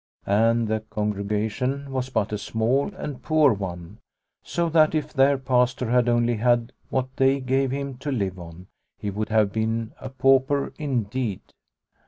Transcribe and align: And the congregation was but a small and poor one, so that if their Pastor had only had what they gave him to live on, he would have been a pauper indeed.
And 0.25 0.67
the 0.67 0.79
congregation 0.89 1.91
was 1.91 2.09
but 2.09 2.31
a 2.33 2.37
small 2.39 2.91
and 2.95 3.21
poor 3.21 3.53
one, 3.53 3.99
so 4.43 4.67
that 4.67 4.95
if 4.95 5.13
their 5.13 5.37
Pastor 5.37 5.91
had 5.91 6.09
only 6.09 6.37
had 6.37 6.73
what 6.89 7.17
they 7.17 7.39
gave 7.39 7.69
him 7.69 7.99
to 7.99 8.11
live 8.11 8.39
on, 8.39 8.65
he 8.97 9.11
would 9.11 9.29
have 9.29 9.53
been 9.53 9.93
a 9.99 10.09
pauper 10.09 10.73
indeed. 10.79 11.41